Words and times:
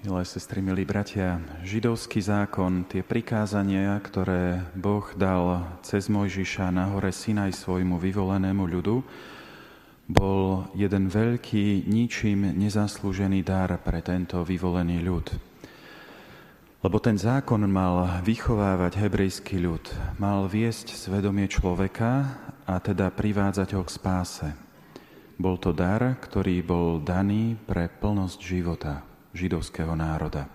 Milé 0.00 0.24
sestry, 0.24 0.64
milí 0.64 0.88
bratia, 0.88 1.44
židovský 1.60 2.24
zákon, 2.24 2.88
tie 2.88 3.04
prikázania, 3.04 4.00
ktoré 4.00 4.64
Boh 4.72 5.04
dal 5.12 5.76
cez 5.84 6.08
Mojžiša 6.08 6.72
na 6.72 6.88
hore 6.88 7.12
Sinaj 7.12 7.52
svojmu 7.52 8.00
vyvolenému 8.00 8.64
ľudu, 8.64 9.04
bol 10.08 10.72
jeden 10.72 11.12
veľký, 11.12 11.84
ničím 11.84 12.48
nezaslúžený 12.48 13.44
dar 13.44 13.76
pre 13.84 14.00
tento 14.00 14.40
vyvolený 14.40 15.04
ľud. 15.04 15.36
Lebo 16.80 16.96
ten 16.96 17.20
zákon 17.20 17.60
mal 17.68 18.24
vychovávať 18.24 19.04
hebrejský 19.04 19.60
ľud, 19.60 19.84
mal 20.16 20.48
viesť 20.48 20.96
svedomie 20.96 21.44
človeka 21.44 22.40
a 22.64 22.80
teda 22.80 23.12
privádzať 23.12 23.76
ho 23.76 23.84
k 23.84 23.92
spáse. 23.92 24.48
Bol 25.36 25.60
to 25.60 25.76
dar, 25.76 26.16
ktorý 26.24 26.64
bol 26.64 27.04
daný 27.04 27.52
pre 27.68 27.92
plnosť 27.92 28.40
života 28.40 29.09
židovského 29.34 29.94
národa. 29.94 30.50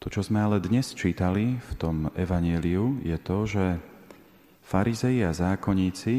To, 0.00 0.08
čo 0.08 0.24
sme 0.24 0.40
ale 0.40 0.64
dnes 0.64 0.96
čítali 0.96 1.60
v 1.60 1.72
tom 1.76 2.08
evanieliu, 2.16 3.04
je 3.04 3.16
to, 3.20 3.38
že 3.44 3.64
farizei 4.64 5.20
a 5.20 5.36
zákonníci 5.36 6.14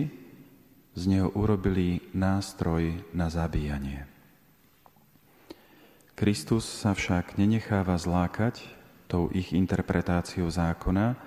z 0.93 1.03
neho 1.09 1.34
urobili 1.34 2.03
nástroj 2.13 3.01
na 3.15 3.31
zabíjanie. 3.31 4.05
Kristus 6.13 6.70
sa 6.70 6.93
však 6.93 7.41
nenecháva 7.41 7.98
zlákať 7.98 8.62
tou 9.09 9.34
ich 9.34 9.57
interpretáciou 9.57 10.45
zákona 10.45 11.17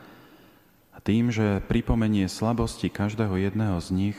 a 0.95 0.99
tým, 1.03 1.35
že 1.35 1.59
pripomenie 1.67 2.31
slabosti 2.31 2.87
každého 2.87 3.35
jedného 3.35 3.83
z 3.83 3.89
nich, 3.91 4.19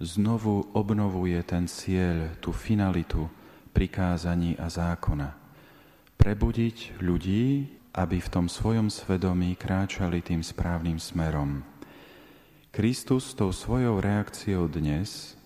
znovu 0.00 0.64
obnovuje 0.72 1.36
ten 1.44 1.68
cieľ, 1.68 2.32
tú 2.40 2.56
finalitu, 2.56 3.28
prikázaní 3.76 4.56
a 4.56 4.72
zákona. 4.72 5.36
Prebudiť 6.16 6.96
ľudí, 7.04 7.68
aby 7.92 8.16
v 8.24 8.32
tom 8.32 8.48
svojom 8.48 8.88
svedomí 8.88 9.52
kráčali 9.52 10.24
tým 10.24 10.40
správnym 10.40 10.96
smerom. 10.96 11.60
Kristus 12.72 13.36
tou 13.36 13.52
svojou 13.52 14.00
reakciou 14.00 14.64
dnes, 14.64 15.36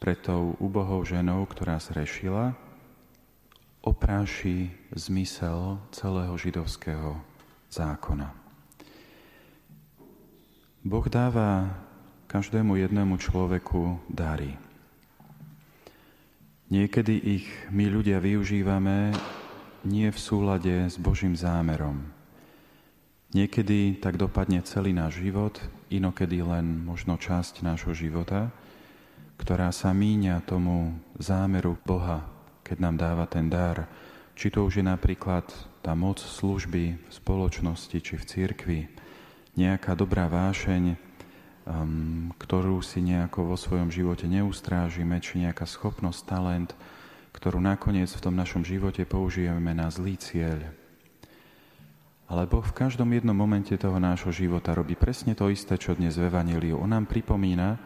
pred 0.00 0.16
tou 0.24 0.56
ubohou 0.56 1.04
ženou, 1.04 1.44
ktorá 1.44 1.76
zrešila, 1.80 2.56
opráši 3.84 4.72
zmysel 4.96 5.84
celého 5.92 6.32
židovského 6.40 7.20
zákona. 7.68 8.32
Boh 10.84 11.06
dáva 11.12 11.76
každému 12.28 12.80
jednému 12.80 13.20
človeku 13.20 14.00
dary. 14.08 14.56
Niekedy 16.74 17.14
ich 17.38 17.46
my 17.70 17.86
ľudia 17.86 18.18
využívame 18.18 19.14
nie 19.86 20.10
v 20.10 20.18
súlade 20.18 20.90
s 20.90 20.98
Božím 20.98 21.38
zámerom. 21.38 22.02
Niekedy 23.30 24.02
tak 24.02 24.18
dopadne 24.18 24.58
celý 24.66 24.90
náš 24.90 25.22
život, 25.22 25.54
inokedy 25.86 26.42
len 26.42 26.82
možno 26.82 27.14
časť 27.14 27.62
nášho 27.62 27.94
života, 27.94 28.50
ktorá 29.38 29.70
sa 29.70 29.94
míňa 29.94 30.42
tomu 30.50 30.98
zámeru 31.14 31.78
Boha, 31.86 32.26
keď 32.66 32.90
nám 32.90 32.98
dáva 32.98 33.30
ten 33.30 33.46
dar. 33.46 33.86
Či 34.34 34.50
to 34.50 34.66
už 34.66 34.82
je 34.82 34.84
napríklad 34.90 35.46
tá 35.78 35.94
moc 35.94 36.18
služby 36.18 36.98
v 36.98 37.12
spoločnosti 37.14 38.02
či 38.02 38.18
v 38.18 38.26
cirkvi, 38.26 38.80
nejaká 39.54 39.94
dobrá 39.94 40.26
vášeň, 40.26 40.98
um, 41.64 42.32
ktorú 42.36 42.80
si 42.84 43.00
nejako 43.00 43.52
vo 43.52 43.56
svojom 43.56 43.88
živote 43.88 44.28
neustrážime, 44.28 45.20
či 45.20 45.44
nejaká 45.44 45.64
schopnosť, 45.64 46.20
talent, 46.24 46.70
ktorú 47.34 47.58
nakoniec 47.58 48.08
v 48.14 48.22
tom 48.22 48.34
našom 48.38 48.62
živote 48.62 49.02
použijeme 49.04 49.74
na 49.74 49.90
zlý 49.90 50.16
cieľ. 50.16 50.60
Ale 52.24 52.48
Boh 52.48 52.64
v 52.64 52.72
každom 52.72 53.12
jednom 53.12 53.36
momente 53.36 53.76
toho 53.76 54.00
nášho 54.00 54.32
života 54.32 54.72
robí 54.72 54.96
presne 54.96 55.36
to 55.36 55.52
isté, 55.52 55.76
čo 55.76 55.92
dnes 55.92 56.16
v 56.16 56.32
Evaníliu. 56.32 56.80
On 56.80 56.88
nám 56.88 57.04
pripomína, 57.04 57.76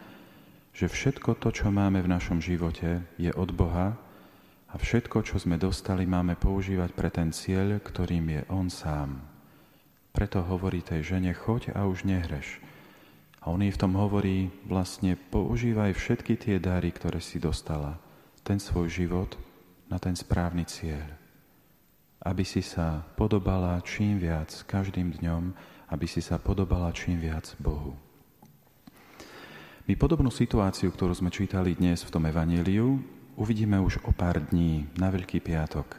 že 0.71 0.87
všetko 0.87 1.43
to, 1.43 1.51
čo 1.51 1.75
máme 1.75 1.99
v 1.99 2.13
našom 2.13 2.39
živote, 2.39 3.03
je 3.19 3.35
od 3.35 3.51
Boha 3.51 3.99
a 4.71 4.75
všetko, 4.79 5.27
čo 5.27 5.43
sme 5.43 5.59
dostali, 5.59 6.07
máme 6.07 6.39
používať 6.39 6.95
pre 6.95 7.11
ten 7.11 7.35
cieľ, 7.35 7.83
ktorým 7.83 8.31
je 8.31 8.43
On 8.47 8.71
sám. 8.71 9.19
Preto 10.15 10.45
hovorí 10.47 10.87
tej 10.87 11.17
žene, 11.17 11.35
choď 11.35 11.75
a 11.75 11.91
už 11.91 12.07
nehreš. 12.07 12.63
On 13.49 13.57
jej 13.57 13.73
v 13.73 13.81
tom 13.81 13.97
hovorí, 13.97 14.53
vlastne 14.69 15.17
používaj 15.17 15.97
všetky 15.97 16.37
tie 16.37 16.57
dary, 16.61 16.93
ktoré 16.93 17.17
si 17.17 17.41
dostala, 17.41 17.97
ten 18.45 18.61
svoj 18.61 18.93
život 18.93 19.41
na 19.89 19.97
ten 19.97 20.13
správny 20.13 20.69
cieľ. 20.69 21.09
Aby 22.21 22.45
si 22.45 22.61
sa 22.61 23.09
podobala 23.17 23.81
čím 23.81 24.21
viac 24.21 24.53
každým 24.69 25.17
dňom, 25.17 25.57
aby 25.89 26.05
si 26.05 26.21
sa 26.21 26.37
podobala 26.37 26.93
čím 26.93 27.25
viac 27.25 27.57
Bohu. 27.57 27.97
My 29.89 29.97
podobnú 29.97 30.29
situáciu, 30.29 30.93
ktorú 30.93 31.17
sme 31.17 31.33
čítali 31.33 31.73
dnes 31.73 32.05
v 32.05 32.13
tom 32.13 32.29
evaníliu, 32.29 33.01
uvidíme 33.41 33.81
už 33.81 34.05
o 34.05 34.13
pár 34.13 34.45
dní, 34.45 34.85
na 35.01 35.09
Veľký 35.09 35.41
piatok, 35.41 35.97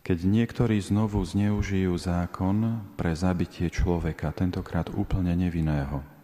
keď 0.00 0.24
niektorí 0.24 0.80
znovu 0.80 1.20
zneužijú 1.20 1.92
zákon 1.92 2.80
pre 2.96 3.12
zabitie 3.12 3.68
človeka, 3.68 4.32
tentokrát 4.32 4.88
úplne 4.96 5.36
nevinného. 5.36 6.16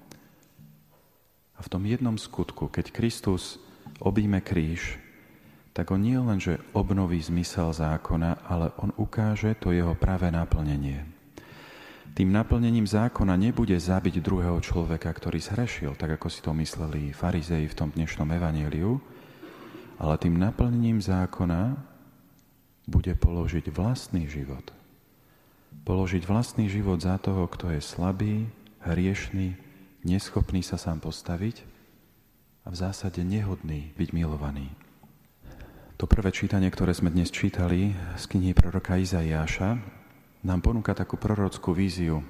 A 1.55 1.61
v 1.63 1.71
tom 1.71 1.87
jednom 1.87 2.19
skutku, 2.19 2.67
keď 2.67 2.91
Kristus 2.91 3.63
objíme 4.03 4.43
kríž, 4.43 4.99
tak 5.75 5.91
on 5.91 6.07
nie 6.07 6.15
len, 6.15 6.39
že 6.39 6.63
obnoví 6.71 7.19
zmysel 7.19 7.75
zákona, 7.75 8.47
ale 8.47 8.71
on 8.79 8.95
ukáže 8.95 9.59
to 9.59 9.75
jeho 9.75 9.99
pravé 9.99 10.31
naplnenie. 10.31 11.03
Tým 12.15 12.31
naplnením 12.31 12.87
zákona 12.87 13.35
nebude 13.35 13.75
zabiť 13.75 14.23
druhého 14.23 14.63
človeka, 14.63 15.11
ktorý 15.11 15.43
zhrešil, 15.43 15.99
tak 15.99 16.15
ako 16.15 16.31
si 16.31 16.47
to 16.47 16.55
mysleli 16.55 17.11
farizei 17.11 17.67
v 17.67 17.75
tom 17.75 17.91
dnešnom 17.91 18.31
evaníliu, 18.31 19.03
ale 19.99 20.15
tým 20.23 20.39
naplnením 20.39 21.03
zákona 21.03 21.75
bude 22.87 23.19
položiť 23.19 23.67
vlastný 23.75 24.31
život. 24.31 24.71
Položiť 25.83 26.23
vlastný 26.23 26.71
život 26.71 27.03
za 27.03 27.19
toho, 27.19 27.51
kto 27.51 27.75
je 27.75 27.83
slabý, 27.83 28.47
hriešný, 28.87 29.59
neschopný 30.05 30.61
sa 30.61 30.77
sám 30.77 31.01
postaviť 31.01 31.65
a 32.65 32.73
v 32.73 32.77
zásade 32.77 33.25
nehodný 33.25 33.97
byť 33.97 34.09
milovaný. 34.13 34.69
To 35.97 36.05
prvé 36.05 36.29
čítanie, 36.31 36.69
ktoré 36.69 36.93
sme 36.93 37.09
dnes 37.09 37.33
čítali 37.33 37.97
z 38.21 38.25
knihy 38.29 38.53
proroka 38.53 39.01
Izaiáša, 39.01 39.81
nám 40.45 40.61
ponúka 40.61 40.93
takú 40.93 41.17
prorockú 41.17 41.73
víziu, 41.73 42.21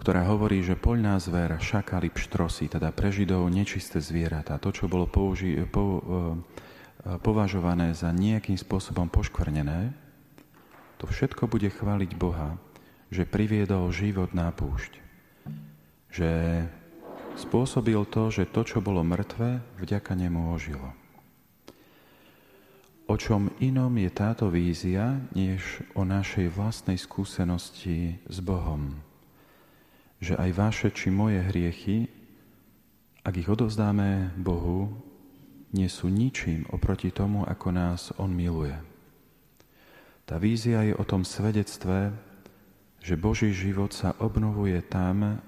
ktorá 0.00 0.24
hovorí, 0.24 0.64
že 0.64 0.78
poľná 0.78 1.20
zver, 1.20 1.60
šakali, 1.60 2.08
pštrosy, 2.08 2.72
teda 2.72 2.88
pre 2.94 3.12
Židov 3.12 3.44
nečisté 3.52 4.00
zvieratá, 4.00 4.56
to, 4.56 4.72
čo 4.72 4.88
bolo 4.88 5.10
použi- 5.10 5.66
po, 5.68 6.00
e, 6.00 7.18
považované 7.20 7.92
za 7.92 8.08
nejakým 8.14 8.56
spôsobom 8.56 9.10
poškvrnené, 9.12 9.92
to 11.02 11.04
všetko 11.04 11.50
bude 11.50 11.68
chváliť 11.68 12.10
Boha, 12.16 12.56
že 13.10 13.28
priviedol 13.28 13.90
život 13.90 14.32
na 14.32 14.48
púšť 14.54 15.07
že 16.12 16.64
spôsobil 17.38 17.98
to, 18.08 18.32
že 18.32 18.50
to, 18.50 18.66
čo 18.66 18.78
bolo 18.82 19.04
mŕtve, 19.06 19.62
vďaka 19.78 20.12
nemu 20.16 20.52
ožilo. 20.52 20.90
O 23.08 23.16
čom 23.16 23.48
inom 23.56 23.96
je 23.96 24.10
táto 24.12 24.52
vízia, 24.52 25.16
než 25.32 25.80
o 25.96 26.04
našej 26.04 26.52
vlastnej 26.52 27.00
skúsenosti 27.00 28.20
s 28.28 28.36
Bohom. 28.44 29.00
Že 30.20 30.36
aj 30.36 30.50
vaše 30.52 30.88
či 30.92 31.08
moje 31.08 31.40
hriechy, 31.40 32.12
ak 33.24 33.32
ich 33.32 33.48
odovzdáme 33.48 34.36
Bohu, 34.36 34.92
nie 35.72 35.88
sú 35.88 36.12
ničím 36.12 36.68
oproti 36.68 37.08
tomu, 37.08 37.48
ako 37.48 37.68
nás 37.72 38.12
On 38.20 38.28
miluje. 38.28 38.76
Tá 40.28 40.36
vízia 40.36 40.84
je 40.84 40.92
o 40.92 41.04
tom 41.04 41.24
svedectve, 41.24 42.12
že 43.00 43.16
Boží 43.16 43.56
život 43.56 43.96
sa 43.96 44.12
obnovuje 44.20 44.84
tam, 44.84 45.40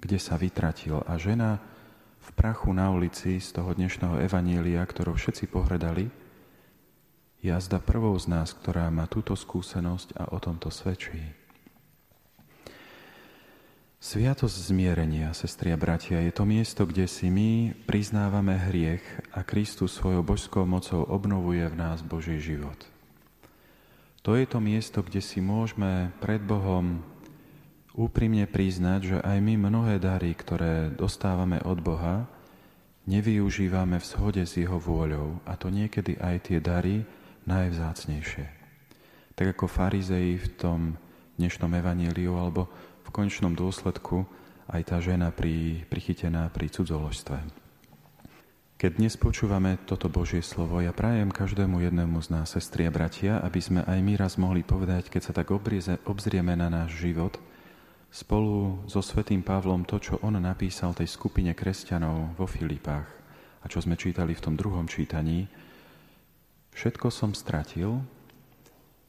kde 0.00 0.18
sa 0.18 0.40
vytratil. 0.40 1.04
A 1.04 1.20
žena 1.20 1.60
v 2.20 2.28
prachu 2.36 2.72
na 2.72 2.88
ulici 2.92 3.40
z 3.40 3.48
toho 3.52 3.72
dnešného 3.76 4.20
evanília, 4.24 4.84
ktorou 4.84 5.16
všetci 5.16 5.48
pohredali, 5.48 6.08
jazda 7.40 7.80
prvou 7.80 8.12
z 8.20 8.28
nás, 8.28 8.52
ktorá 8.52 8.88
má 8.92 9.08
túto 9.08 9.32
skúsenosť 9.32 10.16
a 10.16 10.32
o 10.32 10.38
tomto 10.40 10.68
svedčí. 10.68 11.20
Sviatosť 14.00 14.72
zmierenia, 14.72 15.36
sestri 15.36 15.76
a 15.76 15.78
bratia, 15.80 16.24
je 16.24 16.32
to 16.32 16.48
miesto, 16.48 16.88
kde 16.88 17.04
si 17.04 17.28
my 17.28 17.76
priznávame 17.84 18.56
hriech 18.56 19.04
a 19.36 19.44
Kristus 19.44 19.92
svojou 19.92 20.24
božskou 20.24 20.64
mocou 20.64 21.04
obnovuje 21.04 21.68
v 21.68 21.76
nás 21.76 22.00
Boží 22.00 22.40
život. 22.40 22.80
To 24.24 24.40
je 24.40 24.48
to 24.48 24.56
miesto, 24.56 25.04
kde 25.04 25.20
si 25.20 25.44
môžeme 25.44 26.16
pred 26.20 26.40
Bohom 26.40 27.04
úprimne 28.00 28.48
priznať, 28.48 29.00
že 29.04 29.18
aj 29.20 29.38
my 29.44 29.60
mnohé 29.60 30.00
dary, 30.00 30.32
ktoré 30.32 30.88
dostávame 30.88 31.60
od 31.60 31.84
Boha, 31.84 32.24
nevyužívame 33.04 34.00
v 34.00 34.08
shode 34.08 34.40
s 34.40 34.56
Jeho 34.56 34.80
vôľou. 34.80 35.44
A 35.44 35.60
to 35.60 35.68
niekedy 35.68 36.16
aj 36.16 36.48
tie 36.48 36.58
dary 36.64 37.04
najvzácnejšie. 37.44 38.48
Tak 39.36 39.46
ako 39.52 39.68
farizei 39.68 40.40
v 40.40 40.48
tom 40.56 40.80
dnešnom 41.36 41.68
evaníliu, 41.76 42.40
alebo 42.40 42.72
v 43.04 43.08
konečnom 43.12 43.52
dôsledku 43.52 44.24
aj 44.72 44.82
tá 44.88 44.96
žena 45.04 45.28
pri, 45.28 45.84
prichytená 45.92 46.48
pri 46.48 46.72
cudzoložstve. 46.72 47.36
Keď 48.80 48.96
dnes 48.96 49.12
počúvame 49.20 49.76
toto 49.84 50.08
Božie 50.08 50.40
slovo, 50.40 50.80
ja 50.80 50.96
prajem 50.96 51.28
každému 51.28 51.84
jednému 51.84 52.16
z 52.24 52.32
nás, 52.32 52.56
sestri 52.56 52.88
a 52.88 52.92
bratia, 52.92 53.36
aby 53.44 53.60
sme 53.60 53.84
aj 53.84 53.98
my 54.00 54.16
raz 54.16 54.40
mohli 54.40 54.64
povedať, 54.64 55.12
keď 55.12 55.20
sa 55.20 55.32
tak 55.36 55.52
obzrieme 56.08 56.56
na 56.56 56.72
náš 56.72 56.96
život, 56.96 57.36
spolu 58.10 58.82
so 58.90 58.98
svetým 58.98 59.46
Pavlom 59.46 59.86
to, 59.86 60.02
čo 60.02 60.18
on 60.26 60.34
napísal 60.36 60.92
tej 60.92 61.06
skupine 61.06 61.54
kresťanov 61.54 62.34
vo 62.34 62.46
Filipách 62.50 63.06
a 63.62 63.70
čo 63.70 63.78
sme 63.78 63.94
čítali 63.94 64.34
v 64.34 64.42
tom 64.42 64.54
druhom 64.58 64.90
čítaní, 64.90 65.46
všetko 66.74 67.08
som 67.08 67.30
stratil 67.32 68.02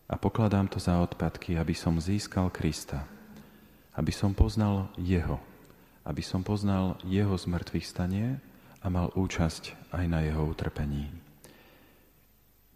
a 0.05 0.15
pokladám 0.15 0.69
to 0.69 0.77
za 0.77 1.01
odpadky, 1.01 1.57
aby 1.57 1.73
som 1.73 1.97
získal 1.97 2.53
Krista, 2.53 3.09
aby 3.97 4.13
som 4.13 4.37
poznal 4.37 4.93
Jeho, 5.01 5.41
aby 6.05 6.21
som 6.21 6.45
poznal 6.45 7.01
Jeho 7.01 7.33
zmrtvých 7.33 7.87
stanie 7.87 8.37
a 8.81 8.87
mal 8.89 9.13
účasť 9.13 9.93
aj 9.93 10.05
na 10.09 10.25
jeho 10.25 10.41
utrpení. 10.49 11.13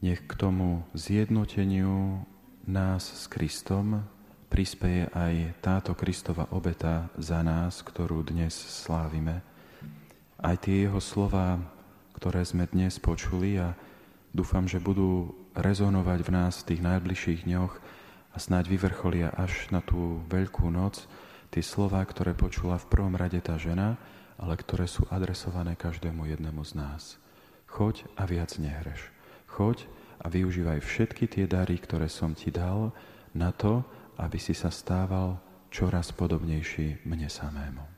Nech 0.05 0.21
k 0.21 0.33
tomu 0.37 0.85
zjednoteniu 0.93 2.21
nás 2.69 3.09
s 3.09 3.25
Kristom 3.25 4.05
prispeje 4.55 5.11
aj 5.11 5.59
táto 5.59 5.91
Kristova 5.99 6.47
obeta 6.55 7.11
za 7.19 7.43
nás, 7.43 7.83
ktorú 7.83 8.23
dnes 8.23 8.55
slávime. 8.55 9.43
Aj 10.39 10.55
tie 10.55 10.87
jeho 10.87 11.03
slova, 11.03 11.59
ktoré 12.15 12.39
sme 12.47 12.63
dnes 12.63 12.95
počuli 12.95 13.59
a 13.59 13.75
dúfam, 14.31 14.63
že 14.63 14.79
budú 14.79 15.35
rezonovať 15.59 16.19
v 16.23 16.29
nás 16.31 16.63
v 16.63 16.71
tých 16.71 16.81
najbližších 16.87 17.43
dňoch 17.51 17.73
a 18.31 18.37
snáď 18.39 18.79
vyvrcholia 18.79 19.35
až 19.35 19.51
na 19.75 19.83
tú 19.83 20.23
veľkú 20.31 20.71
noc, 20.71 21.03
tie 21.51 21.59
slova, 21.59 21.99
ktoré 22.07 22.31
počula 22.31 22.79
v 22.79 22.87
prvom 22.87 23.19
rade 23.19 23.43
tá 23.43 23.59
žena, 23.59 23.99
ale 24.39 24.55
ktoré 24.55 24.87
sú 24.87 25.03
adresované 25.11 25.75
každému 25.75 26.31
jednému 26.31 26.63
z 26.63 26.79
nás. 26.79 27.19
Choď 27.67 28.07
a 28.15 28.23
viac 28.23 28.55
nehreš. 28.55 29.11
Choď 29.51 29.83
a 30.23 30.31
využívaj 30.31 30.79
všetky 30.79 31.27
tie 31.27 31.43
dary, 31.43 31.75
ktoré 31.75 32.07
som 32.07 32.31
ti 32.31 32.55
dal, 32.55 32.95
na 33.35 33.51
to, 33.51 33.83
aby 34.19 34.37
si 34.39 34.55
sa 34.55 34.71
stával 34.71 35.39
čoraz 35.71 36.11
podobnejší 36.15 37.03
mne 37.07 37.27
samému. 37.27 37.94